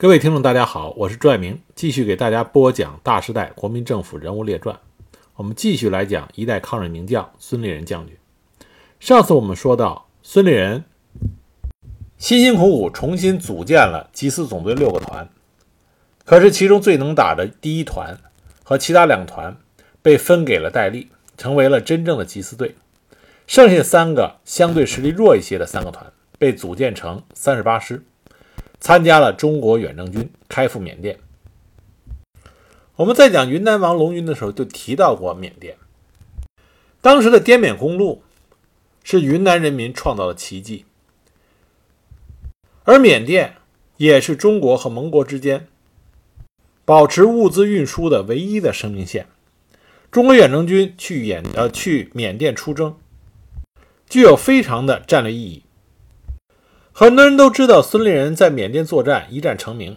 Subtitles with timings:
[0.00, 4.74] 各位听众，大家好，我是朱爱明，继续给大家播讲《大时代国民政府人物列传》。
[5.34, 8.16] 我们继续来讲一代抗日名将孙立人将军。
[8.98, 10.84] 上次我们说到，孙立人
[12.16, 15.28] 辛辛苦苦重新组建了缉私总队六个团，
[16.24, 18.18] 可是其中最能打的第一团
[18.64, 19.58] 和其他两团
[20.00, 22.74] 被分给了戴笠，成为了真正的缉私队。
[23.46, 28.02] 剩下三个相对实力弱一些的三个团被组建成三十八师。
[28.80, 31.18] 参加了中国远征军，开赴缅甸。
[32.96, 35.76] 我们在讲云南王龙云的时候就提到过缅甸。
[37.00, 38.22] 当时的滇缅公路
[39.04, 40.84] 是云南人民创造的奇迹，
[42.84, 43.56] 而缅甸
[43.96, 45.66] 也是中国和盟国之间
[46.84, 49.26] 保持物资运输的唯一的生命线。
[50.10, 52.96] 中国远征军去缅呃去缅甸出征，
[54.08, 55.62] 具有非常的战略意义。
[57.00, 59.96] 很多人都知道孙立人在缅甸作战，一战成名，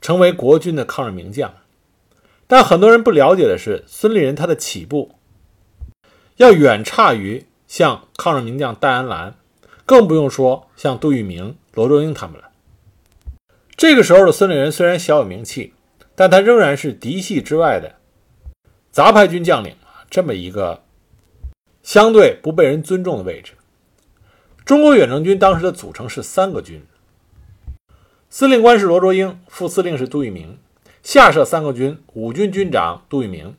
[0.00, 1.52] 成为国军的抗日名将。
[2.46, 5.10] 但很多人不了解的是，孙立人他的起步
[6.36, 9.34] 要远差于像抗日名将戴安澜，
[9.84, 12.44] 更不用说像杜聿明、罗卓英他们了。
[13.76, 15.74] 这个时候的孙立人虽然小有名气，
[16.14, 17.96] 但他仍然是嫡系之外的
[18.90, 19.76] 杂牌军将领，
[20.08, 20.82] 这么一个
[21.82, 23.52] 相对不被人尊重的位置。
[24.66, 26.82] 中国远征军当时的组成是三个军，
[28.28, 30.58] 司令官是罗卓英，副司令是杜聿明，
[31.04, 33.54] 下设三个军：五军军长杜聿明，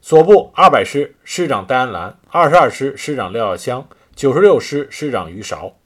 [0.00, 5.76] 所部二百师师长戴安澜，二十二师师长廖耀湘，九十六师师长于韶。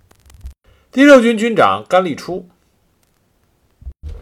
[0.93, 2.49] 第六军军长甘立初，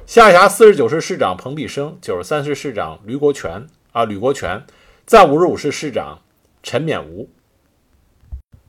[0.07, 3.67] 下辖四十九师师长彭必生，九十三师师长吕国权。
[3.93, 4.65] 啊吕国权，
[5.05, 6.21] 在五十五师师长
[6.63, 7.29] 陈勉吾。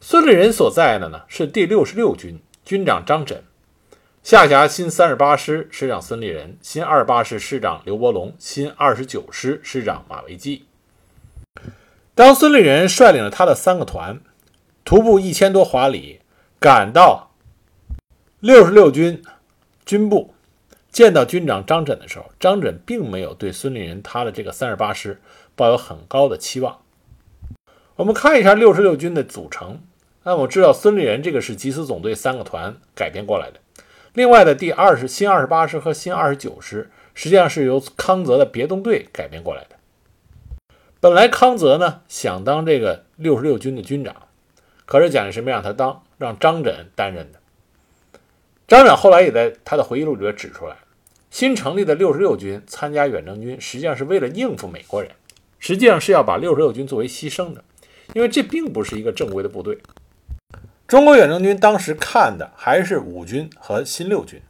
[0.03, 3.37] 孙立人所在的呢是第六十六军，军长张轸，
[4.23, 10.65] 下辖新三十八师师长孙立人，新二十八师师长刘伯龙，新二十九师师长马维基。
[12.15, 14.19] 当孙立人率领了他的三个团，
[14.83, 16.21] 徒步一千多华里，
[16.59, 17.29] 赶到
[18.39, 19.21] 六十六军
[19.85, 20.33] 军部，
[20.89, 25.21] 见到军长张轸的时候，张轸并没有对孙立人他的这个三十八师
[25.55, 26.81] 抱有很高的期望。
[27.97, 29.79] 我们看一下六十六军的组成。
[30.23, 33.59] 那我知道孙立人这个是缉私总队三个团改编过来的，
[34.13, 39.75] 另外的第二十新二十八师和新二十九师实际上是由康泽的别动队改编过来的。
[40.99, 44.15] 本来康泽呢想当这个六十六军的军长，
[44.85, 47.39] 可是蒋介石没让他当，让张轸担任的。
[48.67, 50.77] 张轸后来也在他的回忆录里边指出来，
[51.31, 55.11] 新成立的六十六军参加远征军，实际上是为了应付美国人，
[55.57, 57.63] 实际上是要把六十六军作为牺牲的，
[58.13, 59.79] 因为这并不是一个正规的部队。
[60.91, 64.41] 中国远征军当时看的还是五军和新六军，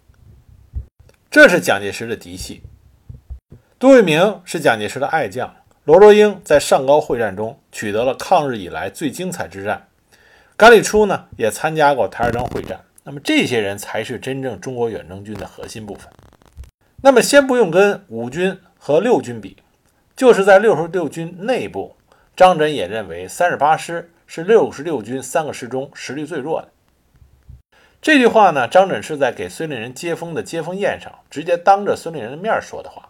[1.29, 2.63] 这是蒋介石的嫡系。
[3.77, 9.87] 杜聿明是蒋介石的爱将，罗卓英在上高会战中取得了抗日以来最精彩之战，
[10.57, 12.81] 甘立初呢也参加过台儿庄会战。
[13.03, 16.11] 那么这些人才是真正中国远征军的核心部分。
[17.03, 19.57] 那么先不用跟五军和六军比，
[20.15, 21.95] 就是在六十六军内部，
[22.35, 24.09] 张震也认为三十八师。
[24.33, 26.69] 是六十六军三个师中实力最弱的。
[28.01, 33.09] 这句话呢，张轸是在给孙立人接风的接风宴上，直接当着孙立人的面说的话。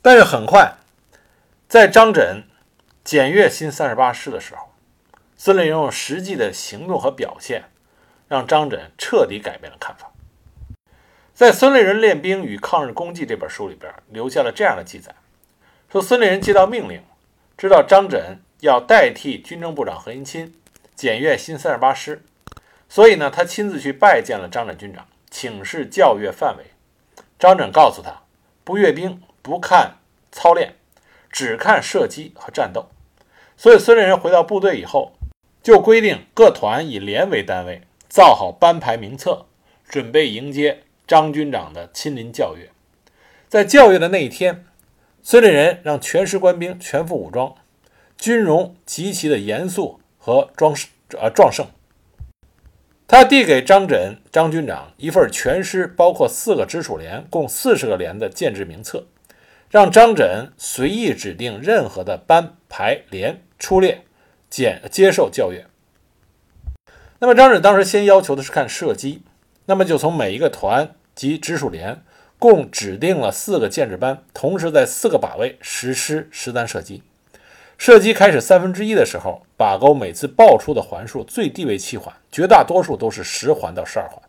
[0.00, 0.76] 但是很快，
[1.68, 2.44] 在张轸
[3.04, 4.72] 检阅新三十八师的时候，
[5.36, 7.64] 孙立人用实际的行动和表现，
[8.28, 10.10] 让张轸彻底改变了看法。
[11.34, 15.14] 在《孙立人练兵与抗日功绩》这本书里边，留下了这样的记载：
[15.92, 17.02] 说孙立人接到命令，
[17.58, 18.38] 知道张轸。
[18.60, 20.52] 要代替军政部长何应钦
[20.94, 22.22] 检阅新三十八师，
[22.88, 26.64] 所以呢，他亲自去拜见了张轸军长，请示教阅范围。
[27.38, 28.22] 张轸告诉他，
[28.64, 29.98] 不阅兵，不看
[30.32, 30.74] 操练，
[31.30, 32.86] 只看射击和战斗。
[33.58, 35.12] 所以孙立人回到部队以后，
[35.62, 39.46] 就规定各团以连为单位，造好班排名册，
[39.86, 42.70] 准备迎接张军长的亲临教阅。
[43.48, 44.64] 在教阅的那一天，
[45.22, 47.54] 孙立人让全师官兵全副武装。
[48.18, 50.74] 军容极其的严肃和壮
[51.18, 51.66] 呃壮盛。
[53.08, 59.06] 他递给张轸张军长一份全师包括四个直属连，共四十个连的建制名册，
[59.70, 64.02] 让张轸随意指定任何的班排连出列，
[64.50, 65.66] 检接受教阅。
[67.20, 69.22] 那么张轸当时先要求的是看射击，
[69.66, 72.02] 那么就从每一个团及直属连
[72.40, 77.02] 共指定了四个建制班，同时在四个靶位实施实弹射击。
[77.78, 84.20] 射击开始三分之一的时候，靶钩每次爆出的环数最低为七环，绝大多数都是十环到十二环。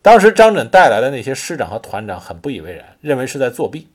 [0.00, 3.88] 当时张震带来的那些师长和团长很不以为然，认为是在作弊。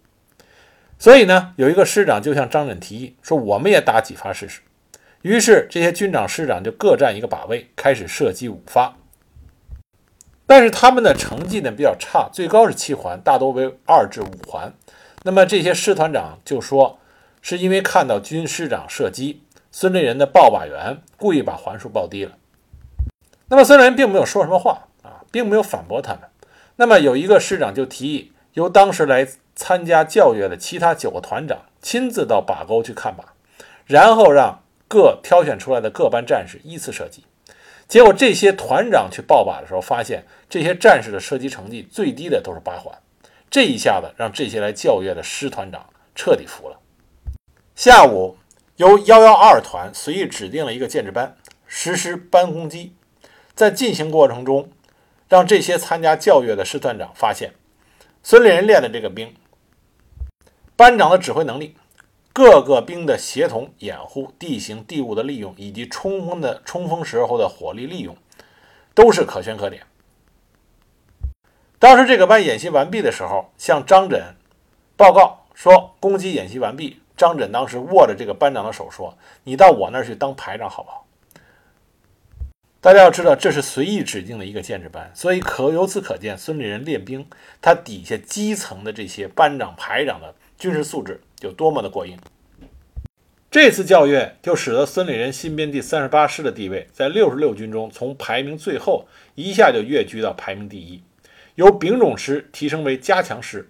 [0.97, 4.59] 所以呢，有一个师长就向张震提议说：“我们也打几发试试。”
[5.23, 8.93] 于是这些军长师长就各占一个靶位，开始射击五发。
[10.45, 14.73] 但是他们的成绩呢比较差，最高是七环，大多为二至五环。
[15.23, 16.98] 那么这些师团长就说，
[17.41, 22.37] 是因为看到军师长射击，孙立人的报靶员故意把环数报低了。
[23.47, 26.21] 那么孙立人并没有说什么话啊，并没有反驳他们。
[26.75, 29.27] 那么有一个师长就提议，由当时来。
[29.55, 33.25] 参加教阅的其他九个团长亲自到靶沟去看靶，
[33.85, 37.25] 然后让各挑选出来的各班战士依次射击。
[37.85, 42.97] 结果这些团长去报靶的时候，发现这些战士的射击成绩最低的都是八环。
[43.51, 45.85] 这一下子让这些来教阅的师团长
[46.15, 46.79] 彻底服了。
[47.79, 48.35] 下午，
[48.75, 52.93] 由幺幺二团随意指定了一个建制班实施班攻击，
[53.55, 54.69] 在进行过程中，
[55.29, 57.53] 让这些参加教阅的师团长发现
[58.21, 59.33] 孙立人练的这个兵。
[60.75, 61.77] 班长的指挥能力，
[62.33, 68.17] 各个兵的协同掩护、地形地物的利用，以及冲锋的冲锋时候的火力利用，
[68.93, 69.83] 都是可圈可点。
[71.79, 74.21] 当时这个班演习完毕的时候，向张轸
[74.97, 76.99] 报告说攻击演习完毕。
[77.19, 81.05] 张震当时握着这个班长的手说：“你到我那儿去当排长好不好？”
[82.79, 87.27] 大家要知道，这是随意指定的一个建制班，所以可由此可见，孙立人练兵，
[87.61, 90.33] 他底下基层的这些班长、排长的。
[90.57, 92.17] 军事素质有多么的过硬，
[93.49, 101.01] 这次教阅就使得孙立人新编第三十八师的地位在六十六军中从排名最后一下就跃居到排名第一，
[101.55, 103.69] 由丙种师提升为加强师。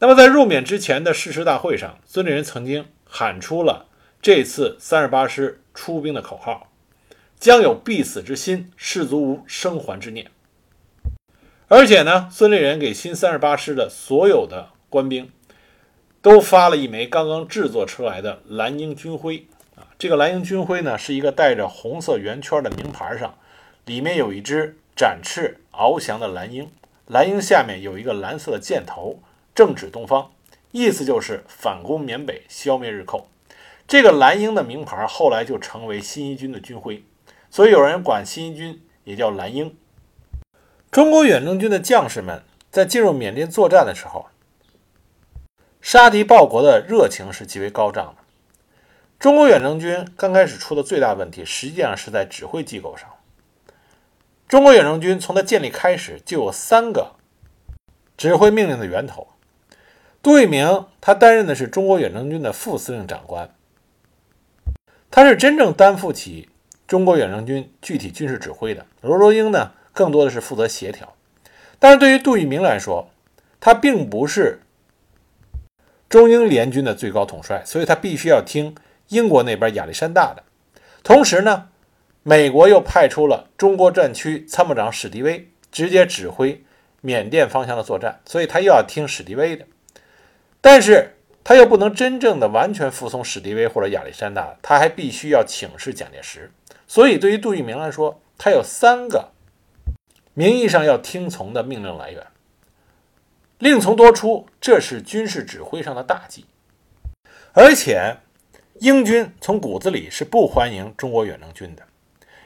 [0.00, 3.86] 那么在入缅之前的誓师大会上，孙立人曾经喊出了
[4.20, 6.72] 这次三十八师出兵的口号
[7.38, 10.30] ：“将有必死之心，士卒无生还之念。”
[11.68, 15.30] 而且呢，孙立人给新三十八师的所有的官兵。
[16.22, 19.88] 都发了一枚刚刚制作出来的蓝鹰军徽啊！
[19.98, 23.38] 这个蓝鹰军徽呢，是一个带着红色圆圈的名牌，上
[23.86, 26.70] 里面有一只展翅翱翔的蓝鹰，
[27.06, 29.22] 蓝鹰下面有一个蓝色的箭头，
[29.54, 30.32] 正指东方，
[30.72, 33.28] 意思就是反攻缅北，消灭日寇。
[33.86, 37.04] 这个蓝鹰的名牌后来就成为新一军的军徽，
[37.50, 39.76] 所以有人管新一军也叫蓝鹰。
[40.90, 44.26] 中国远征军的将士们在进入缅甸作战的时候。
[45.80, 48.22] 杀敌报国的热情是极为高涨的。
[49.18, 53.08] 中国远征军刚开始出的最大问题，实际上是在指挥机构上。
[54.46, 57.16] 中国远征军从它建立开始就有三个
[58.16, 59.26] 指挥命令的源头。
[60.22, 63.54] 杜聿明他担任的是中国远征军的副司令长官，
[65.10, 66.48] 他是真正担负起
[66.86, 68.86] 中国远征军具体军事指挥的。
[69.00, 71.14] 罗卓英呢，更多的是负责协调。
[71.78, 73.10] 但是对于杜聿明来说，
[73.60, 74.60] 他并不是。
[76.10, 78.74] 中英联军的最高统帅，所以他必须要听
[79.10, 80.42] 英国那边亚历山大的。
[81.04, 81.68] 同时呢，
[82.24, 86.64] 美国又派出了中国战区参谋长史迪威直接指挥
[87.00, 89.64] 缅甸方向的作战，所以他又要听史迪威的。
[90.60, 96.50] 但是他又不能真正的完全服从史迪威或者亚历山大，他还必须要请示蒋介石。
[96.86, 99.30] 所以对于杜聿明来说，他有三个
[100.34, 102.26] 名义上要听从的命令来源。
[103.58, 106.46] 令从多出，这是军事指挥上的大忌。
[107.52, 108.16] 而且，
[108.80, 111.82] 英军从骨子里是不欢迎中国远征军的。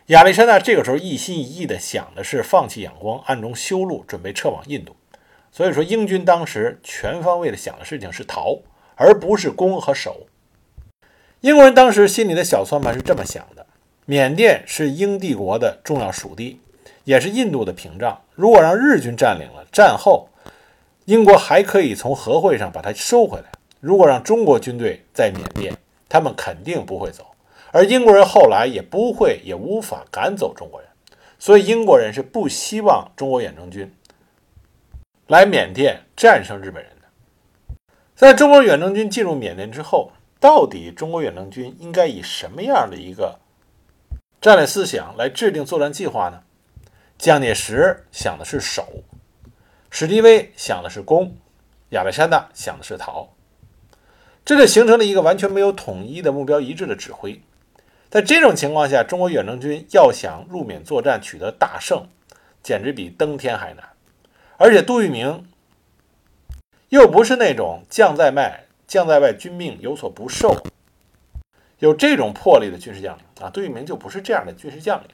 [0.06, 4.97] 亚历山大这个时候一心一意的想的是放弃仰光，暗中修路，准备撤往印度。
[5.56, 8.58] 所以说，英军当时全方位的想的事情是逃，
[8.96, 10.26] 而不是攻和守。
[11.42, 13.64] 英国人当时心里的小算盘是这么想的：
[14.04, 16.61] 缅甸是英帝国的重要属地，
[17.04, 18.20] 也是印度的屏障。
[18.34, 20.28] 如果让日军占领了，战后。
[21.04, 23.44] 英国还可以从和会上把它收回来。
[23.78, 25.76] 如果让中国军队在缅甸，
[26.08, 27.26] 他们肯定不会走，
[27.70, 30.88] 而英国人后来也不会也无法赶走中国人。
[31.38, 33.94] 所以英国人是不希望中国远征军
[35.26, 37.75] 来缅甸战胜日本人的。
[38.14, 43.38] 在中国远征军进入缅甸之后，到底中国远征军应该以什么样的一个
[44.40, 46.43] 战略思想来制定作战计划呢？
[47.16, 48.87] 蒋介石想的是守。
[49.90, 51.37] 史迪威想的是攻，
[51.90, 53.28] 亚历山大想的是逃，
[54.45, 57.40] 这就形成了一个完全没有统一的目标一致的指挥。
[58.11, 62.07] 在这种情况下，中国远征军要想入缅作战取得大胜，
[62.62, 63.93] 简直比登天还难。
[64.56, 65.46] 而且杜聿明
[66.88, 70.62] 又不是那种将在外将在外，军命有所不受，
[71.78, 75.08] 有这种魄力的军事将领啊，杜聿明就不是这样的军事将领。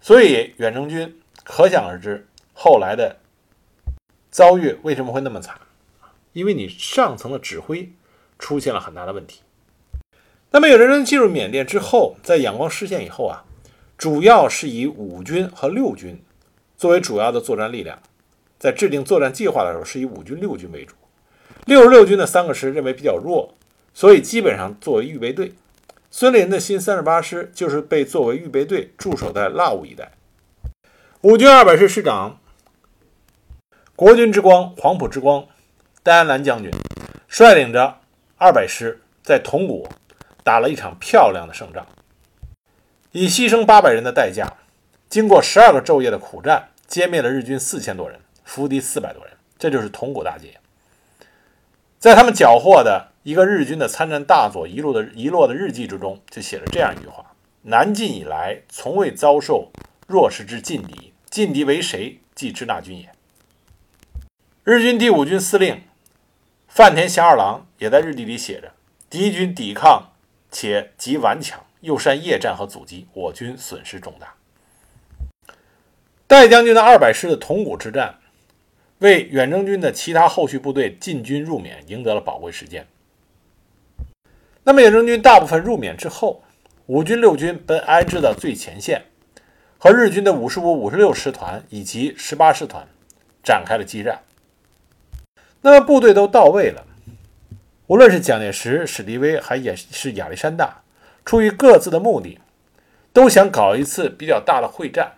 [0.00, 2.26] 所以远征军可想而知。
[2.52, 3.16] 后来的
[4.30, 5.58] 遭遇为什么会那么惨？
[6.32, 7.90] 因为你上层的指挥
[8.38, 9.40] 出现了很大的问题。
[10.50, 13.44] 那么有人进入缅甸之后，在仰光失陷以后啊，
[13.96, 16.22] 主要是以五军和六军
[16.76, 18.00] 作为主要的作战力量，
[18.60, 20.94] 在制定作战计划的时候，是以五军、六军为主。
[21.64, 23.54] 六十六军的三个师认为比较弱，
[23.94, 25.54] 所以基本上作为预备队。
[26.10, 30.12] 孙立人的新三十八师就是被作为预备队驻守在腊雾一带。
[31.22, 32.38] 五军二百师师长
[33.94, 35.46] 国军之光黄埔之光
[36.02, 36.70] 戴安澜将军
[37.28, 38.00] 率领着
[38.36, 39.88] 二百师在铜鼓
[40.42, 41.86] 打了一场漂亮的胜仗，
[43.12, 44.54] 以牺牲八百人的代价，
[45.08, 48.18] 经过十二个昼夜的苦战，歼灭了日军四千多人，
[48.50, 49.32] 俘敌四百多人。
[49.58, 50.58] 这就是铜鼓大捷。
[51.98, 53.08] 在他们缴获的。
[53.22, 59.70] 一个日军的参战大佐遗落的遗落的日记之中，就写了这样一句话：“南进以来，从未遭受
[60.06, 62.18] 弱势之劲敌，劲敌为谁？
[62.34, 63.12] 即支那军也。”
[64.64, 65.82] 日军第五军司令
[66.66, 68.72] 饭田祥二郎也在日记里写着
[69.10, 70.12] ：“敌军抵抗
[70.50, 74.34] 且极顽强，又善夜战和阻击，我军损失重大。”
[76.26, 78.19] 戴将军的二百师的铜鼓之战，
[79.00, 82.86] 为远征军的其他后续部队进军入缅赢得了宝贵时间。
[84.62, 86.42] 那么远征军大部分入缅之后，
[86.86, 89.02] 五军、六军奔安置到最前线，
[89.78, 92.86] 和日军的五十五、五十六师团以及十八师团
[93.42, 94.20] 展开了激战。
[95.62, 96.86] 那么部队都到位了，
[97.86, 100.82] 无论是蒋介石、史迪威，还也是亚历山大，
[101.24, 102.38] 出于各自的目的，
[103.14, 105.14] 都想搞一次比较大的会战。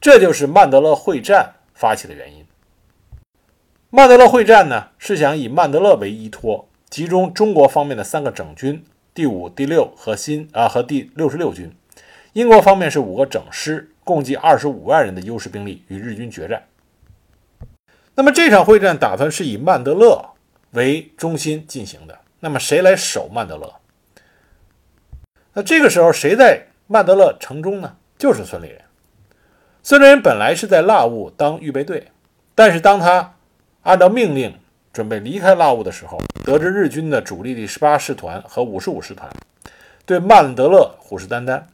[0.00, 2.46] 这就是曼德勒会战发起的原因。
[3.90, 6.68] 曼德勒会战呢，是想以曼德勒为依托。
[6.90, 11.72] 集中中国方面的三个整军，第五、第六和新啊和第六十六军，
[12.32, 16.64] 英国方面是五个整师，共计二十五万人的优势兵力与日军决战。
[18.16, 20.30] 那么这场会战打算是以曼德勒
[20.72, 22.18] 为中心进行的。
[22.40, 23.72] 那么谁来守曼德勒？
[25.52, 27.96] 那这个时候谁在曼德勒城中呢？
[28.18, 28.80] 就是孙立人。
[29.82, 32.08] 孙立人本来是在腊雾当预备队，
[32.54, 33.35] 但是当他
[33.86, 34.54] 按照命令。
[34.92, 39.30] 准备离开拉乌的时候，得知日军的主力第十八师团和五十五师团
[40.06, 41.64] 对曼德勒虎视眈眈，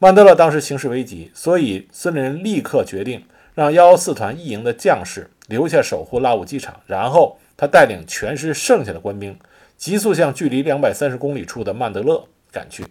[0.00, 9.38] 曼德勒当时形势危急，所以孙立人立刻决定让幺幺四团一营的将士留下守护拉乌机场，然后他带领全师剩下的官兵
[9.76, 12.84] 急速向距离两百三十公里处的曼德勒赶去。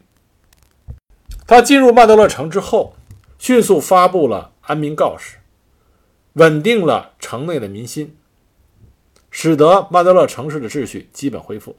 [1.46, 2.94] 他进入曼德勒城之后，
[3.38, 5.40] 迅速发布了安民告示，
[6.36, 8.16] 稳定了城内的民心。
[9.38, 11.76] 使得曼德勒城市的秩序基本恢复。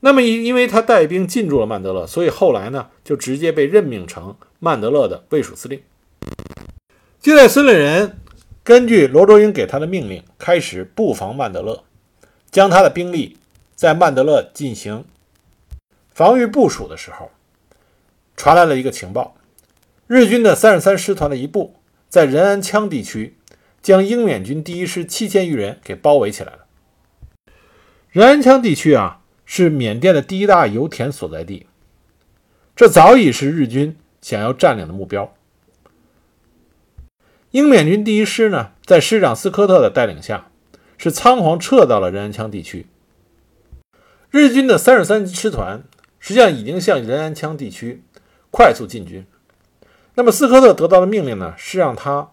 [0.00, 5.82] 那么，因因为他带兵进驻了曼德勒，所以后来呢，就直接被任命成曼德勒的卫戍司令。
[7.20, 8.16] 就在孙立人
[8.64, 11.84] 根据罗卓英给他的命令，开始布防曼德勒，
[12.50, 13.36] 将他的兵力
[13.74, 15.04] 在曼德勒进行
[16.14, 17.30] 防御部署的时候，
[18.34, 19.36] 传来了一个情报：
[20.06, 21.74] 日军的三十三师团的一部
[22.08, 23.36] 在仁安羌地区。
[23.82, 26.58] 将英缅军第一师七千余人给包围起来了。
[28.10, 31.66] 仁安羌地区啊，是缅甸的第一大油田所在地，
[32.76, 35.34] 这早已是日军想要占领的目标。
[37.50, 40.50] 英缅军第一师呢，在师长斯科特的带领下，
[40.96, 42.86] 是仓皇撤到了仁安羌地区。
[44.30, 45.82] 日军的三十三师团
[46.20, 48.02] 实际上已经向仁安羌地区
[48.50, 49.26] 快速进军。
[50.14, 52.30] 那么斯科特得到的命令呢，是让他。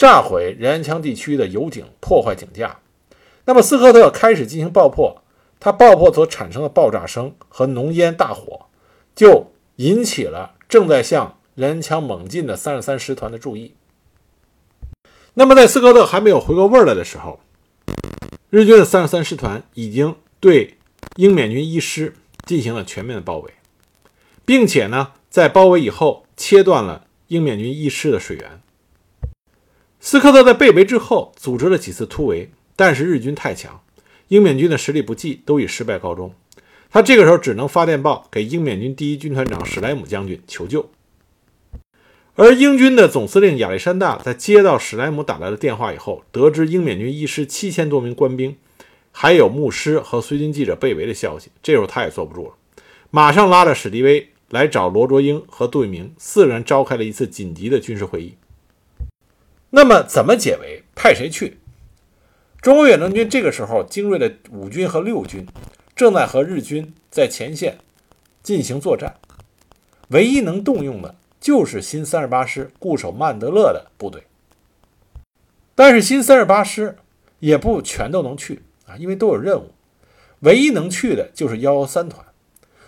[0.00, 2.78] 炸毁仁安羌地区的油井，破坏井架。
[3.44, 5.22] 那么斯科特开始进行爆破，
[5.60, 8.68] 他爆破所产生的爆炸声和浓烟大火，
[9.14, 13.74] 就引起了正在向仁安羌猛进的三十三师团的注意。
[15.34, 17.38] 那么在斯科特还没有回过味儿来的时候，
[18.48, 20.78] 日军的三十三师团已经对
[21.16, 22.14] 英缅军一师
[22.46, 23.52] 进行了全面的包围，
[24.46, 28.62] 并且呢，在包围以后切断了英缅军一师的水源。
[30.02, 33.82] 斯科特在被围之后，组织了几次突围，但是日军太强，
[34.28, 36.34] 英缅军的实力不济，都以失败告终。
[36.90, 40.90] 他这个时候只能发电报给英缅军第一军团长史莱姆将军求救。
[42.34, 48.56] 而英军的总司令亚历山大在接到史莱姆打来的电话以后，得知英缅军一师七千多名官兵，
[49.12, 52.54] 还有牧师和随军记者被围的消息，这时候他也坐不住了，
[53.10, 58.34] 马上拉着史迪威来找罗卓英和杜聿明，四人召开了一次紧急的军事会议。
[59.70, 60.82] 那么怎么解围？
[60.94, 61.58] 派谁去？
[62.60, 65.46] 中国远征军这个时候精锐的五军和六军
[65.96, 67.78] 正在和日军在前线
[68.42, 69.16] 进行作战，
[70.08, 74.24] 唯一能动用的就是新三十八师固守曼德勒的部队。
[75.74, 76.96] 但是新三十八师
[77.38, 79.72] 也不全都能去啊，因为都有任务。
[80.40, 82.24] 唯一能去的就是幺幺三团。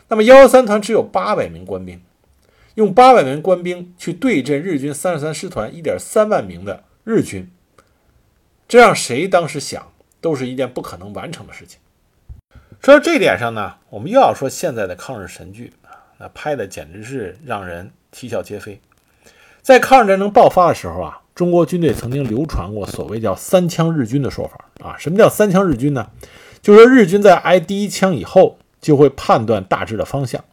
[0.08, 2.02] 那么幺幺三团只有八百名官兵，
[2.74, 7.50] 用八百名官兵去对阵日军三十三师团一点三万名的日军，
[8.66, 11.78] 这让谁当时想都是一件不可能完成的事情。
[12.80, 18.80] 说到这点上呢，我们又要说现在的抗日神剧啊，那拍的简直是让人啼笑皆非。
[19.60, 24.96] 在抗日战争爆发的时候啊，中国军队曾经流传过所谓叫“三枪日军”的说法啊。
[24.98, 26.10] 什么叫“三枪日军”呢？
[26.60, 30.44] 就是说日军在挨第一枪以后，就会判断大致的方向，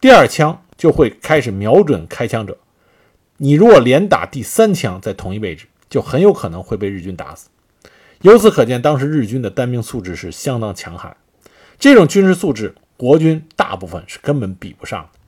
[0.00, 2.58] 第二枪就会开始瞄准开枪者。
[3.36, 7.48] 你如果连打第三枪在同一位置，就很有可能会被日军打死。
[8.22, 11.16] 由此可见，当时日军的单兵素质是相当强悍。
[11.78, 15.18] 这种军事素质，国军大部分是根本比不上的。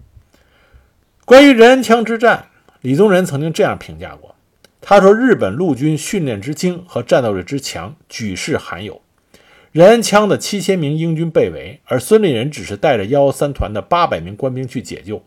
[1.25, 2.47] 关于仁安羌之战，
[2.81, 4.37] 李宗仁曾经这样评价过
[4.81, 9.03] ：“他说，日本陆军训练之精和战斗力之强，举世罕有。
[9.73, 15.23] 仁安羌的七千名英军被围，而孙立人只是带着幺幺三团的八百名官兵去解救，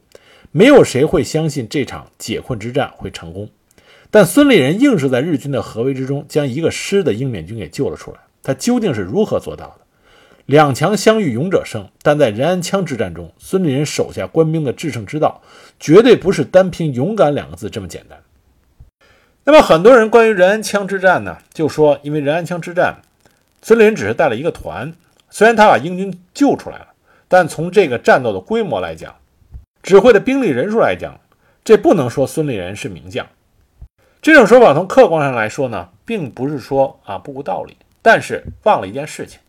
[0.51, 3.49] 没有谁会相信这场解困之战会成功。
[4.11, 8.17] 但孙立人硬是在日军的合围之中，将一个师的英缅军给救了出来。
[8.41, 9.81] 他究竟是如何做到的？”
[10.47, 11.87] 两强相遇，勇者胜。
[12.01, 15.43] 但在仁安羌之战中，孙立人手下官兵的制胜之道，
[15.79, 18.19] 绝对不是单凭勇敢两个字这么简单。
[19.43, 23.01] 那么，很多人关于仁安羌之战呢，就说，因为仁安羌之战，
[23.61, 24.91] 孙立人只是带了一个团，
[25.29, 26.87] 虽然他把英军救出来了，
[27.27, 29.15] 但从这个战斗的规模来讲，
[29.81, 31.19] 指挥的兵力人数来讲，
[31.63, 33.27] 这不能说孙立人是名将。
[34.21, 39.39] 这种说法从客观上来说呢，并不是说啊不无道理，但是忘了一件事情。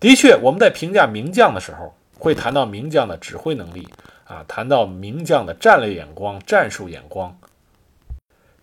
[0.00, 3.88] 的确，我们在评价名将的时候，会谈到名将的指挥能力
[4.24, 7.38] 啊，谈到名将的战略眼光、战术眼光、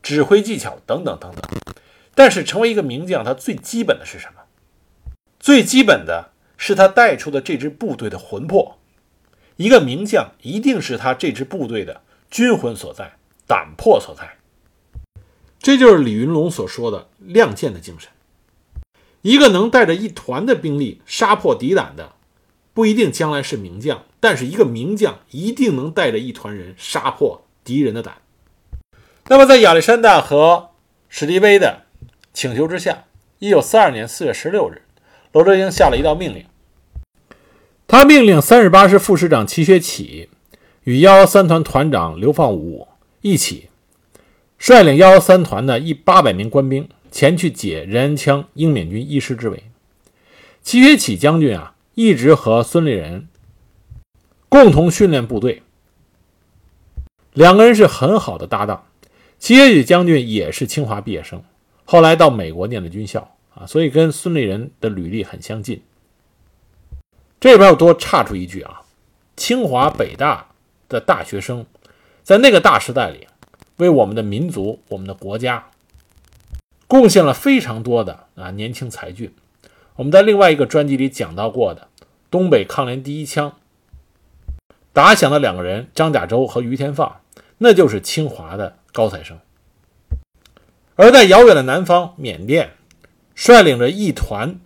[0.01, 1.41] 指挥技巧等等等等。
[2.13, 4.41] 但是，成为一个名将，他最基本的是什么？
[5.39, 8.77] 最基本的是他带出的这支部队的魂魄。
[9.55, 13.13] 一个名将一定是他这支部队的军魂所在、
[13.47, 14.37] 胆魄所在。
[15.59, 18.09] 这就是李云龙所说的亮剑的精神。
[19.21, 22.11] 一个能带着一团的兵力杀破敌胆的，
[22.73, 28.17] 不一定将来是名将，但是一个名将一定能带着一团人杀破敌人的胆。
[29.27, 30.71] 那么，在亚历山大和
[31.07, 31.83] 史迪威的
[32.33, 33.05] 请求之下，
[33.39, 34.81] 一九四二年四月十六日，
[35.31, 36.45] 罗哲英下了一道命令，
[37.93, 40.27] 他命令三十八师副师长齐学启
[40.83, 42.87] 与幺幺三团团长刘放武
[43.21, 43.69] 一起，
[44.57, 46.89] 率领幺幺三团的一八百名官兵。
[47.11, 49.65] 前去解仁安羌英缅军一师之围。
[50.63, 53.27] 齐学启将军啊，一直和孙立人
[54.49, 55.61] 共同训练部队，
[57.33, 58.87] 两个人是很好的搭档。
[59.37, 61.43] 齐学启将军也是清华毕业生，
[61.85, 65.83] 后来到美国念的军校啊，所以跟孙立人的履历很相近。
[67.43, 68.83] 这边我多插出一句啊，
[69.35, 70.47] 清华北大
[70.87, 71.65] 的大学生，
[72.23, 73.27] 在那个大时代里，
[73.75, 75.65] 为我们的民族、我们的国家。
[76.87, 79.33] 贡献了非常多的啊年轻才俊，
[79.97, 81.89] 我们在另外一个专辑里讲到过的
[82.31, 83.57] 东北抗联第一枪
[84.93, 87.19] 打响的两个人张甲洲和于天放，
[87.57, 89.37] 那就是清华的高材生。
[90.95, 92.71] 而在遥远的南方缅甸，
[93.35, 94.61] 率领着一团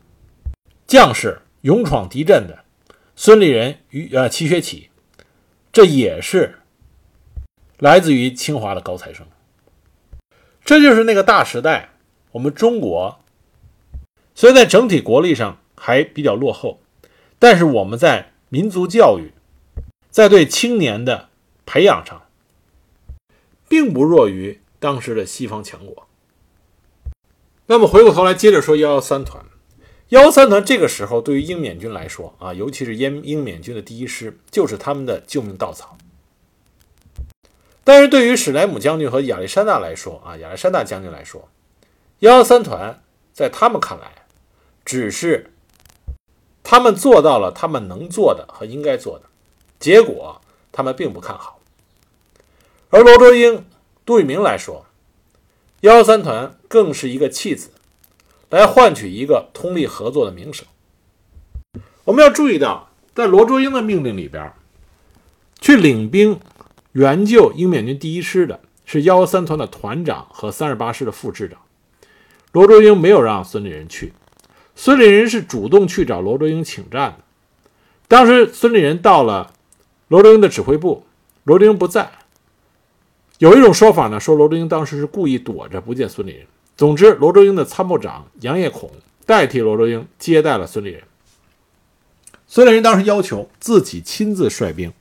[0.85, 2.65] 将士勇闯敌阵的
[3.19, 4.91] 孙立人与呃齐学启，
[5.71, 6.59] 这也是
[7.79, 9.25] 来自于清华的高材生。
[10.63, 11.89] 这就是那个大时代。
[12.33, 13.19] 我们中国
[14.35, 16.79] 虽然在整体国力上还比较落后，
[17.39, 19.31] 但是我们在民族教育、
[20.11, 21.29] 在对青年的
[21.65, 22.27] 培养上，
[23.67, 26.07] 并不弱于当时的西方强国。
[27.65, 29.43] 那么回过头来接着说幺幺三团，
[30.09, 35.97] 幺幺三团这个时候对于英缅军来说啊，尤其是英英缅军的第一师，就是他们的救命稻草。
[37.83, 41.49] 但是对于史莱姆将军和亚历山大来说啊，亚历山大将军来说。
[42.19, 44.25] 幺幺三团在他们看来，
[44.85, 45.51] 只是
[46.63, 49.25] 他们做到了他们能做的和应该做的，
[49.77, 50.41] 结果
[50.71, 51.59] 他们并不看好。
[52.89, 53.65] 而罗卓英、
[54.05, 54.85] 杜聿明来说，
[55.81, 57.71] 幺幺三团更是一个弃子，
[58.49, 60.65] 来换取一个通力合作的名声。
[62.05, 64.53] 我们要注意到，在罗卓英的命令里边，
[65.59, 66.39] 去领兵
[66.93, 71.59] 援救英缅军第一师的是幺幺三团的团长和三十八师的副师长。
[72.53, 74.13] 罗卓英没有让孙立人去，
[74.75, 77.23] 孙立人是主动去找罗卓英请战的。
[78.07, 79.53] 当时孙立人到了
[80.07, 81.03] 罗卓英的指挥部，
[81.43, 82.09] 罗卓英不在，
[83.39, 86.47] 有一种说法呢，说罗卓英当时是故意躲着不见孙立人。
[86.77, 88.91] 总之，罗卓英的参谋长杨业孔
[89.25, 91.03] 代替罗卓英接待了孙立人。
[92.45, 94.93] 孙立人当时要求自己亲自率兵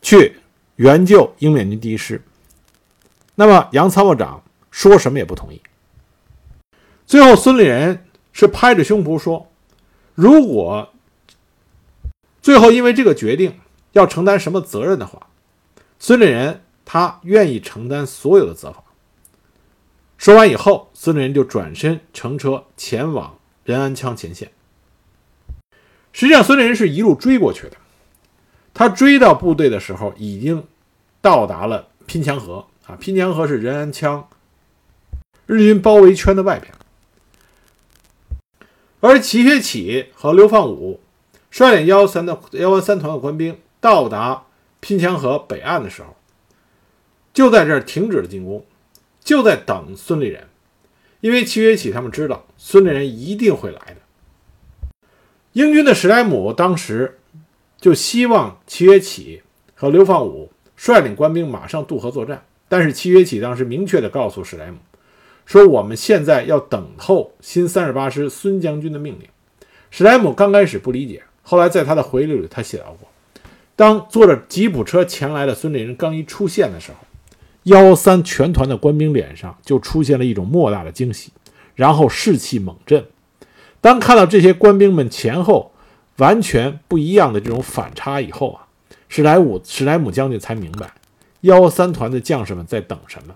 [0.00, 0.36] 去
[0.76, 2.22] 援救英缅军第一师，
[3.34, 5.60] 那么杨参谋长说什么也不同意。
[7.04, 9.50] 最后，孙立人是拍着胸脯说
[10.14, 10.94] ：“如果
[12.40, 13.58] 最后因为这个决定
[13.90, 15.26] 要承担什么责任的话，
[15.98, 18.82] 孙立人。”他愿意承担所有的责罚。
[20.20, 24.52] 说完以后，孙立人就转身乘车前往仁安羌前线。
[26.12, 27.78] 实际上，孙立人是一路追过去的。
[28.74, 30.62] 他追到部队的时候，已经
[31.22, 32.96] 到达了拼墙河啊！
[32.96, 34.24] 拼墙河是仁安羌
[35.46, 36.70] 日军包围圈的外边。
[39.00, 41.00] 而齐学启和刘放武
[41.50, 44.42] 率领幺三的幺幺三团的官兵到达
[44.80, 46.14] 拼墙河北岸的时候。
[47.32, 48.66] 就在这儿停止了进攻，
[49.30, 50.48] 就在等孙立人，
[51.20, 53.96] 因为齐学启他们知道孙立人一定会来的。
[55.52, 57.20] 英军的史莱姆当时
[57.80, 59.42] 就希望齐学启
[59.76, 64.78] 和刘放武率领官兵马上渡河作战，但是齐学启当时明确地告诉史莱姆
[65.46, 69.28] 说：“我们现在要等候新三十八师孙将军的命令。”
[69.92, 73.08] 史莱姆刚开始不理解，后来在他的回忆录里他写到过：
[73.76, 76.96] 当坐着吉普车前来的孙立人刚一出现的时候。
[77.64, 81.30] 幺三全团的官兵脸上就出现了一种莫大的惊喜，
[81.74, 83.04] 然后士气猛振。
[83.80, 85.72] 当看到这些官兵们前后
[86.16, 88.66] 完全不一样的这种反差以后啊，
[89.08, 90.92] 史莱姆史莱姆将军才明白，
[91.42, 93.34] 幺三团的将士们在等什么，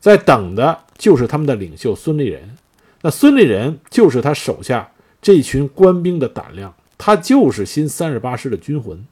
[0.00, 2.56] 在等的就是他们的领袖孙立人。
[3.02, 9.04] 那孙立人就是他手下这群官兵的胆量，他就是新三十八师的军魂。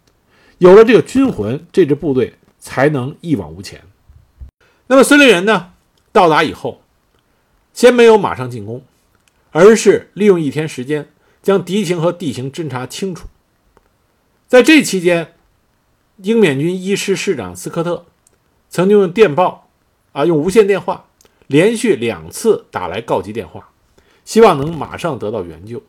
[0.58, 3.80] 有了这个军魂，这支部队才能一往无前。
[4.86, 5.72] 那么孙立人呢？
[6.12, 6.82] 到达以后，
[7.72, 8.82] 先没有马上进攻，
[9.50, 11.08] 而是利用一天时间
[11.42, 13.26] 将敌情和地形侦查清楚。
[14.46, 15.34] 在这期间，
[16.18, 18.04] 英缅军一师师长斯科特
[18.68, 19.68] 曾经用电报
[20.12, 21.06] 啊，用无线电话
[21.46, 23.70] 连续两次打来告急电话，
[24.24, 25.82] 希望能马上得到援救。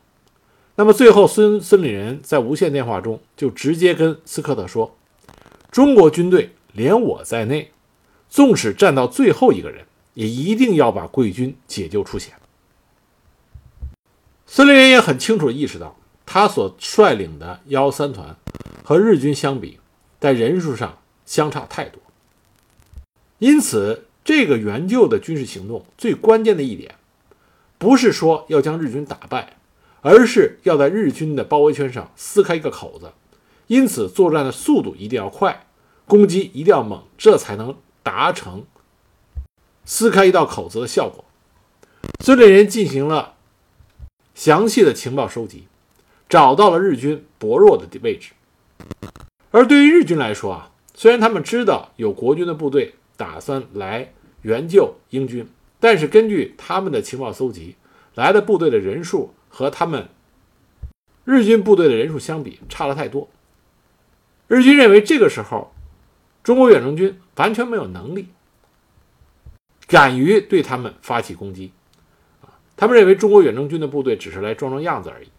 [0.78, 4.96] 那么最后，孙孙立人在无线电话中就直接跟斯科特说
[5.70, 7.72] ：“中国军队连我在内。”
[8.36, 12.34] 纵使战到最后一个人，也一定要把贵军解救出险。
[14.46, 15.96] 孙立人也很清楚意识到，
[16.26, 18.36] 他所率领的幺三团
[18.84, 19.80] 和日军相比，
[20.20, 22.02] 在人数上相差太多。
[23.40, 26.96] 因此，这个援救的军事行动最关键的一点，
[27.78, 29.56] 不是说要将日军打败，
[30.02, 33.14] 而是要在日军的包围圈上撕开一个口子。
[33.68, 35.68] 因此，作战的速度一定要快，
[36.06, 37.78] 攻击一定要猛，这才能。
[38.06, 38.68] 达成
[39.84, 41.26] 撕开一道口子的效果。
[42.24, 43.34] 孙立人进行了
[44.36, 45.66] 详细的情报收集，
[46.30, 48.34] 找到了日军薄弱的位置。
[49.50, 54.14] 而对于日军来说啊，虽然他们知道有国军的部队打算来
[54.44, 57.76] 援救英军，但是根据他们的情报搜集，
[58.14, 60.08] 来的部队的人数和他们
[61.24, 63.28] 日军部队的人数相比差了太多。
[64.48, 65.72] 日军认为这个时候。
[66.46, 68.28] 中国远征军完全没有能力，
[69.88, 71.72] 敢于对他们发起攻击，
[72.44, 75.30] 啊，他们认为中国远征军的部队只是来装装样子而已。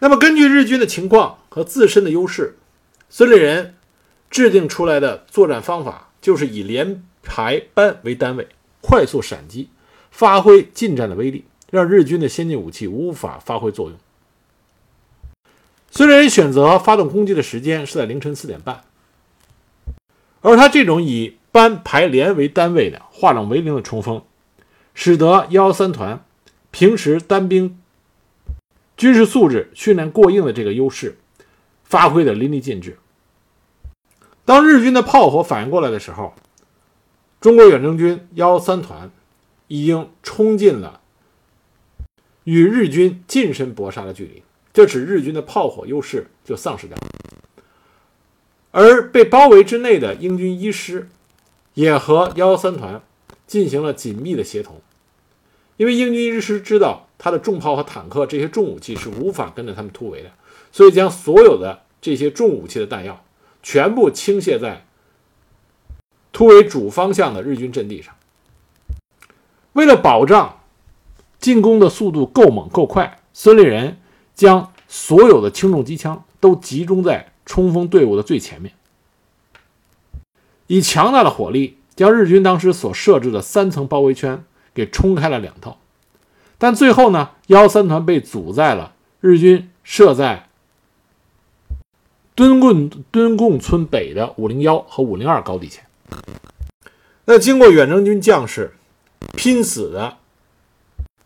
[0.00, 2.56] 那么，根据日军的情况和自身的优势，
[3.08, 3.76] 孙立人
[4.28, 8.48] 制定出来的作战方法就是以连排班为单位，
[8.80, 9.70] 快速闪击，
[10.10, 13.96] 发挥近战的威力，让日军的先进武器无法发挥作用。
[15.92, 18.82] 孙立人选择发动攻击的时间是在凌晨四点半。
[20.44, 24.22] 而他这种以班排连为单位的化整为零的冲锋，
[24.92, 26.22] 使得幺三团
[26.70, 27.78] 平时单兵
[28.94, 31.16] 军事素质训练过硬的这个优势
[31.82, 32.98] 发挥的淋漓尽致。
[34.44, 36.34] 当日军的炮火反应过来的时候，
[37.40, 39.10] 中国远征军幺三团
[39.68, 41.00] 已经冲进了
[42.44, 44.42] 与日军近身搏杀的距离，
[44.74, 47.02] 这使日军的炮火优势就丧失掉了。
[48.76, 51.08] 而被包围之内的英军一师，
[51.74, 53.00] 也和幺幺三团
[53.46, 54.80] 进行了紧密的协同，
[55.76, 60.32] 因为英军一师知道他的重炮和坦克这些重武器是无法跟着他们突围的，
[60.72, 63.24] 所以将所有的这些重武器的弹药
[63.62, 64.84] 全部倾泻在
[66.32, 68.12] 突围主方向的日军阵地上。
[69.74, 70.62] 为了保障
[71.38, 73.98] 进攻的速度够猛够快，孙立人
[74.34, 77.30] 将所有的轻重机枪都集中在。
[77.46, 78.72] 冲锋队伍的最前面，
[80.66, 85.78] 以强大的火力将日军当时所设置的三层包围圈给冲开了两道。
[86.56, 90.48] 但最后呢，幺三团被阻在了日军设在
[92.34, 95.84] 敦贡敦贡村北的五零幺和五零二高地前。
[97.26, 98.74] 那经过远征军将士
[99.36, 100.16] 拼死的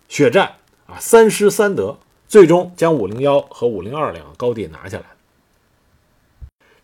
[0.09, 5.04] 血战啊，三失三得，最终将五零幺和五零二两个高地拿下来。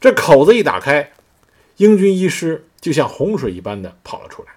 [0.04, 1.12] 这口子一打开，
[1.78, 4.48] 英军一师就像洪水一般的跑了出来。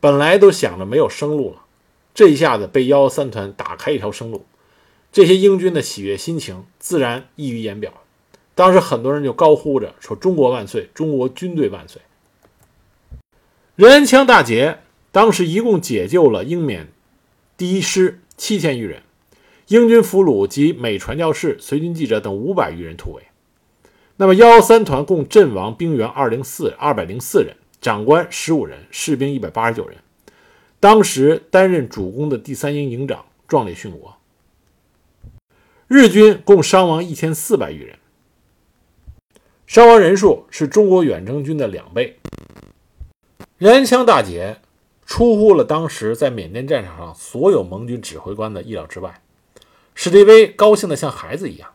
[0.00, 1.64] 本来都想着没有生路了。
[2.14, 4.46] 这一下子被幺幺三团打开一条生路，
[5.12, 7.92] 这些英军的喜悦心情自然溢于言表。
[8.54, 12.00] 当时很多人就高呼着说：“中国万岁，中国军队万岁！”
[13.76, 14.78] 仁安羌大捷，
[15.10, 16.88] 当时一共解救了英缅
[17.58, 19.02] 第一师七千余人，
[19.66, 23.22] 英军俘虏及美传教士、随军记者等五百余人突围。
[24.22, 29.98] 那么幺幺三团共阵亡兵员二零四二百零四人，长官十五人，士兵一百八十九人。
[30.78, 34.16] 当时担任主攻的第三营营长壮烈殉国，
[35.88, 37.98] 日军共伤亡一千四百余人，
[39.66, 42.20] 伤亡人数是中国远征军的两倍。
[43.58, 44.60] 仁安羌大捷
[45.04, 49.20] 出乎了当时在缅甸战场上所有盟军指挥官的意料之外，
[49.96, 51.70] 史迪威高兴得像孩子一样。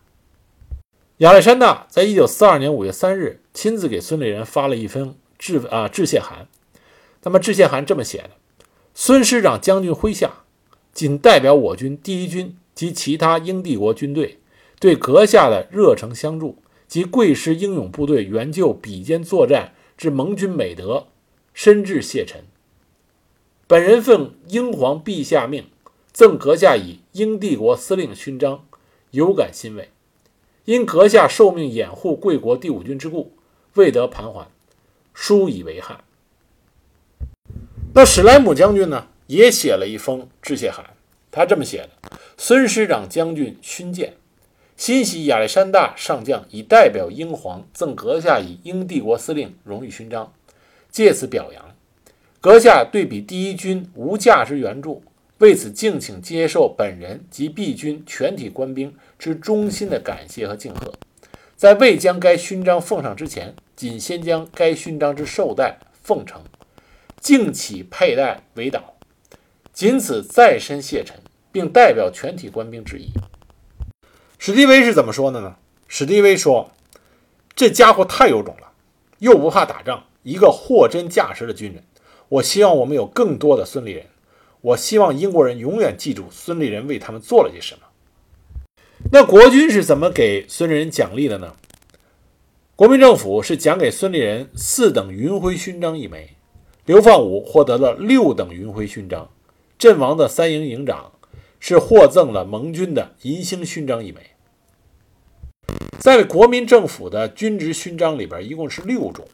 [1.18, 6.48] 亚历山大在一九四二年五月三日亲自给孙立人发了一封致啊致谢函，
[7.24, 8.30] 那么致谢函这么写的。
[8.94, 10.44] 孙师长将军麾下，
[10.94, 14.38] 仅代表我军第一军及其他英帝国军队，
[14.80, 21.08] 对阁下的热诚相助及贵师英勇部队援救比肩作战之盟军美德，
[21.52, 22.44] 深致谢忱。
[23.66, 25.66] 本人奉英皇陛下命，
[26.14, 28.66] 赠阁下以英帝国司令勋章，
[29.10, 29.90] 有感欣慰。
[30.68, 33.32] 因阁下受命掩护贵国第五军之故，
[33.76, 34.46] 未得盘桓，
[35.14, 36.02] 殊以为憾。
[37.94, 40.86] 那史莱姆将军呢，也写了一封致谢函。
[41.32, 41.90] 他这么写的
[42.36, 44.16] ：“孙师长将军勋鉴，
[44.76, 50.34] 欣喜亚历山大上将已代表英皇赠阁下以英帝国司令荣誉勋章，
[50.92, 51.64] 借此表扬。
[52.42, 55.02] 阁下对比第一军无价之援助，
[55.40, 60.94] 为此敬请接受本人及毕军全体官兵之衷心的感谢和敬贺。
[61.56, 66.42] 在未将该勋章奉上之前，仅先将该勋章之绶带奉呈。”
[67.20, 68.94] 敬启佩戴为导，
[69.74, 71.18] 仅此再深谢忱，
[71.52, 73.10] 并代表全体官兵致意。
[74.38, 75.56] 史迪威是怎么说的呢？
[75.88, 76.72] 史迪威说
[77.56, 78.72] ：“这家伙太有种了，
[79.18, 81.84] 又不怕打仗，一个货真价实的军人。
[82.30, 84.06] 我希望我们有更多的孙立人。
[84.68, 87.82] 我希望英国人永远记住孙立人为他们做了些什么。”
[89.14, 91.56] 那国军是怎么给孙立人奖励的呢？
[92.76, 96.36] 国民政府是奖给孙立人四等云辉勋章一枚。
[96.86, 99.30] 刘放武获得了六等云辉勋章，
[99.78, 101.14] 阵亡的三营营长
[101.60, 104.20] 是获赠了盟军的银星勋章一枚。
[105.98, 109.28] 在国民政府的军职勋章里边，一共是六种，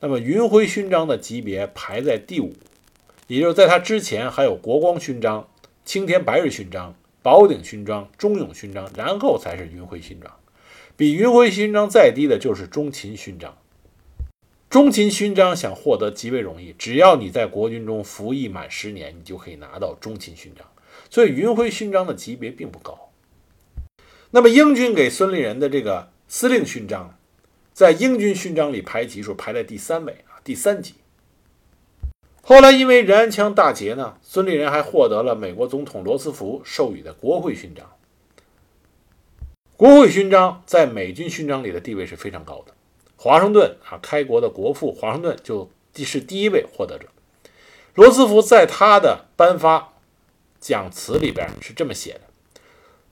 [0.00, 2.52] 那么云辉勋章的级别排在第五，
[3.30, 5.48] 也就是在他之前还有国光勋章、
[5.84, 10.28] 青天白日勋章、宝鼎勋章、忠勇勋章，然后才是云辉勋章。
[10.96, 13.56] 比云辉勋章再低的就是中勤勋章。
[14.68, 20.66] 中勤勋章想获得极为容易，只要你在国军中服役满十年，你就可以拿到中勤勋章。
[21.08, 23.12] 所以云辉勋章的级别并不高。
[24.32, 27.16] 那么英军给孙立人的这个司令勋章，
[27.72, 30.94] 在英军勋章里排级数排在第三位啊，第三级。
[32.42, 37.86] 后来因为仁安羌大捷呢，孙立人还获得了美国总统罗斯福授予的国会勋章。
[39.76, 42.74] 国会勋章在美军勋章里的地位是非常高的。
[43.16, 47.06] 华盛顿啊，开国的国父华盛顿就第是第一位获得者。
[47.94, 49.94] 罗斯福在他的颁发
[50.58, 52.20] 讲词里边是这么写的：“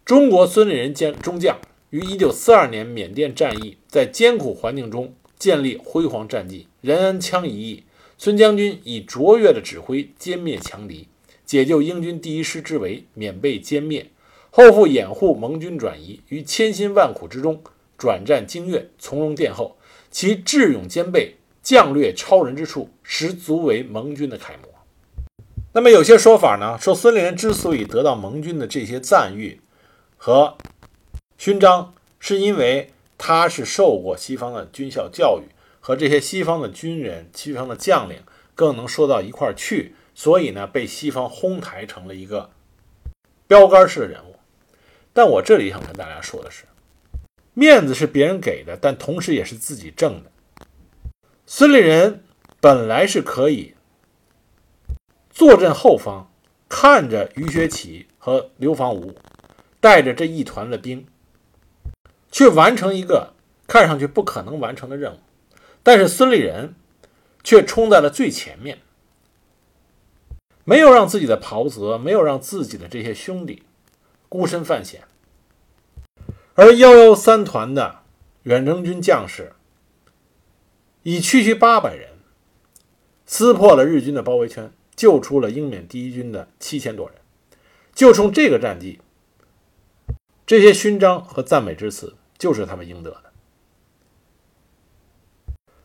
[0.05, 1.59] 中国孙立人将中将
[1.91, 7.85] 于1942年缅甸战役在艰苦环境中建立辉煌战绩，仁安羌一役，
[8.19, 11.09] 孙将军以卓越的指挥歼灭强敌，
[11.47, 14.11] 解救英军第一师之围，免被歼灭，
[14.51, 17.63] 后复掩护盟军转移，于千辛万苦之中
[17.97, 19.77] 转战经越，从容殿后。”
[20.11, 24.69] 其智勇兼备、将略超人之处，实足为盟军的楷模。
[25.75, 29.61] 那么有些说法呢，说孙立人之所以得到盟军的这些赞誉
[30.17, 30.57] 和
[31.37, 35.45] 勋章，是因为他是受过西方的军校教育，
[35.89, 38.23] 和这些西方的军人、西方的将领
[38.55, 42.51] 更能说到一块儿去，所以呢，被西方哄抬成了一个
[43.47, 44.37] 标杆式的人物。
[45.15, 46.67] 但我这里想跟大家说的是。
[47.55, 50.31] 面子是别人给的，但同时也是自己挣的。
[51.47, 52.23] 孙立人
[52.61, 53.75] 本来是可以
[55.31, 56.31] 坐镇后方，
[56.69, 59.15] 看着于学启和刘防吾
[59.81, 61.07] 带着这一团的兵
[62.31, 63.33] 去完成一个
[63.67, 65.19] 看上去不可能完成的任务，
[65.89, 66.75] 但是孙立人
[67.43, 68.81] 却冲在了最前面，
[70.65, 73.63] 没有让自己的袍泽，没有让自己的这些兄弟
[74.29, 75.05] 孤身犯险，
[76.53, 78.01] 而幺幺三团的
[78.43, 79.55] 远征军将士
[81.05, 82.11] 以区区八百人。
[83.25, 87.19] 撕破了日军的包围圈，救出了英缅第一军的七千多人。
[87.95, 89.01] 就冲这个战绩，
[90.45, 93.28] 这些勋章和赞美之词就是他们应得的。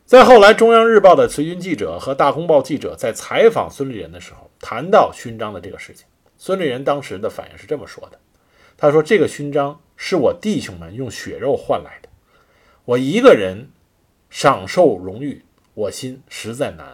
[0.05, 6.05] 在后来，中央日报的随军记者和大公报记者在采访孙立人的时候，谈到勋章的这个事情，
[6.37, 8.19] 孙立人当时的反应是这么说的
[8.77, 12.09] ：“他说，这个勋章是我弟兄们用血肉换来的，
[12.85, 13.69] 我一个人
[14.29, 16.85] 享受荣誉，我心实在难。”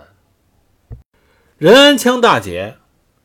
[1.57, 2.75] 仁安羌大捷，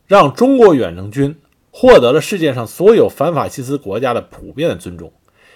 [0.07, 5.13] 让中国远征军获得了世界上所有反法西斯国家的普遍的尊重，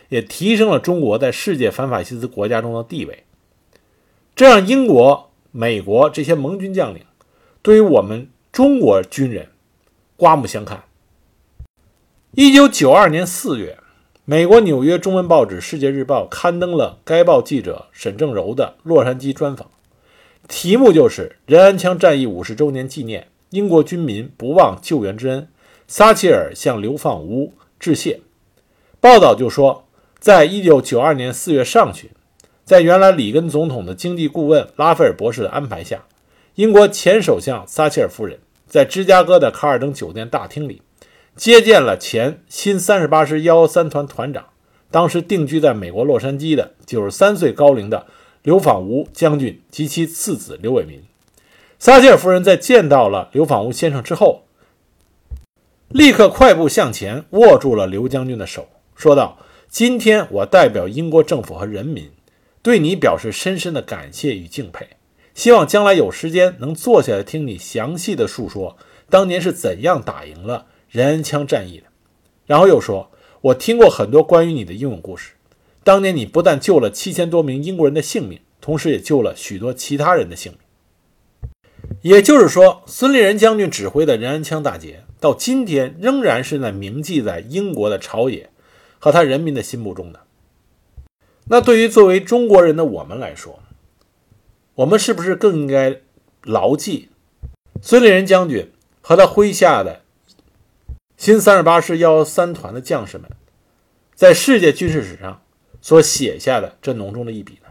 [0.10, 3.26] 也提升了中国在世界反法西斯国家中的地位。
[4.40, 7.04] 这让英国、美国这些盟军将领
[7.62, 9.50] 对于我们中国军人
[10.16, 10.86] 刮目相看。
[12.32, 13.78] 一九九二年四月，
[14.24, 19.70] 美国纽约中文报纸《世界日报》刊登了该报记者沈正柔的洛杉矶专访。
[20.48, 25.50] 题目就是仁安羌战役五十周年纪念，英国军民不忘救援之恩。
[25.86, 28.22] 撒切尔向流放屋致谢。
[29.02, 29.86] 报道就说，
[30.18, 32.10] 在一九九二年四月上旬，
[32.70, 36.04] 在原来里根总统的经济顾问拉斐尔博士的安排下，
[36.54, 40.84] 英国前首相撒切尔夫人在芝加哥的卡尔登酒店大厅里
[41.36, 44.46] 接见了前新三十八师幺幺三团团长，
[44.92, 48.06] 当时定居在美国洛杉矶的九十三岁高龄的。
[48.44, 51.02] 刘访吾将军及其次子刘伟民，
[51.80, 54.44] 撒切尔夫人在见到了刘访吾先生之后，
[55.88, 62.10] 立刻快步向前，握住了刘将军的手，说道：“今天我代表英国政府和人民，
[62.62, 64.88] 对你表示深深的感谢与敬佩。
[65.34, 68.78] 希望将来有时间能坐下来听你详细的述说
[69.10, 71.86] 当年是怎样打赢了仁安羌战役的。”
[72.46, 75.32] 然后又说：“我听过很多关于你的英勇故事。”
[75.84, 80.62] 当年你不但救了七千多名英国人的性命，同时也救了许多其他人的性命。
[82.02, 88.50] 也就是说，孙立人将军指挥的仁安羌大捷，到今天仍然是那铭记在英国的朝野
[89.00, 90.20] 和他人民的心目中的。
[91.50, 93.60] 那对于作为中国人的我们来说，
[94.76, 96.00] 我们是不是更应该
[96.44, 97.10] 牢记
[97.82, 100.02] 孙立人将军和他麾下的
[101.18, 103.30] 新三十八师幺幺三团的将士们，
[104.14, 105.42] 在世界军事史上？
[105.82, 107.70] 所写下的这浓重的一笔呢？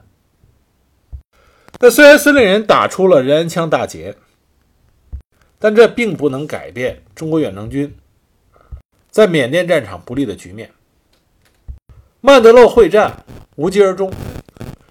[1.79, 4.17] 那虽然孙立人打出了仁安羌大捷，
[5.59, 7.95] 但这并不能改变中国远征军
[9.11, 10.71] 在缅甸战场不利的局面。
[12.23, 13.25] 曼德勒会战
[13.59, 14.09] 无疾而终，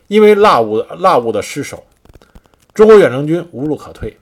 [0.08, 1.86] 因为腊物腊物的失守，
[2.74, 4.18] 中国远征军无路可退，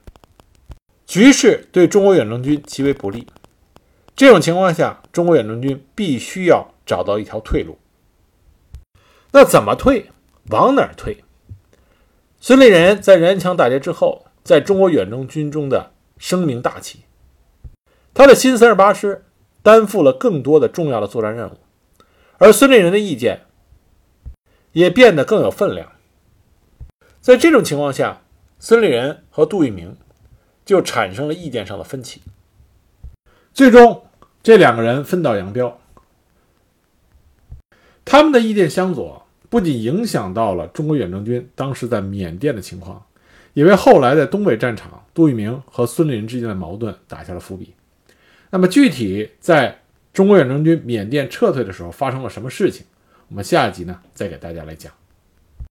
[1.07, 3.25] 局势对中国远征军极为不利。
[4.15, 7.79] 这种情况下，中国远征军必须要找到一条退路。
[9.31, 10.11] 那怎么退？
[10.51, 11.23] 往哪儿退？
[12.39, 16.99] 孙立人在仁安羌大捷之后，在中国远征军中的声名大起。
[18.13, 19.25] 他的新三十八师
[19.63, 21.57] 担负了更多的重要的作战任务，
[22.37, 23.44] 而孙立人的意见
[24.75, 25.89] 也变得更有分量。
[27.21, 28.21] 在这种情况下，
[28.59, 29.95] 孙立人和杜聿明
[30.65, 32.21] 就产生了意见上的分歧。
[33.53, 34.03] 最终，
[34.43, 35.79] 这两个人分道扬镳。
[38.03, 39.23] 他们的意见相左。
[39.47, 43.05] 不仅影响到了中国远征军当时在缅甸的情况，
[43.53, 47.73] 也为后来在东北战场杜聿明和孙立人之间的矛盾打下了伏笔。
[48.49, 49.79] 那么，具体在
[50.11, 52.85] 中国远征军缅甸撤退的时候发生了什么事情？
[53.27, 54.91] 我们下一集呢再给大家来讲。